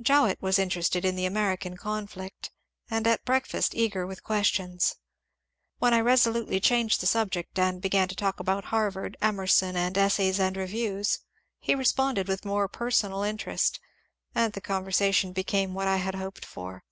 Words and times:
Jowett 0.00 0.40
was 0.40 0.56
interested 0.56 1.04
in 1.04 1.16
the 1.16 1.26
American 1.26 1.76
conflict, 1.76 2.52
and 2.88 3.08
at 3.08 3.24
breakfast 3.24 3.74
eager 3.74 4.06
with 4.06 4.22
questions. 4.22 4.94
When 5.80 5.92
I 5.92 5.98
resolutely 5.98 6.60
changed 6.60 7.00
the 7.00 7.08
subject 7.08 7.58
and 7.58 7.82
began 7.82 8.06
to 8.06 8.14
talk 8.14 8.38
about 8.38 8.66
Harvard, 8.66 9.16
Emerson, 9.20 9.74
and 9.76 9.96
^' 9.96 9.98
Essays 9.98 10.38
and 10.38 10.56
Reviews," 10.56 11.18
he 11.58 11.74
responded 11.74 12.28
with 12.28 12.44
more 12.44 12.68
personal 12.68 13.24
interest, 13.24 13.80
and 14.32 14.52
the 14.52 14.60
conversation 14.60 15.32
became 15.32 15.74
what 15.74 15.88
I 15.88 15.96
had 15.96 16.14
hoped 16.14 16.44
for. 16.44 16.84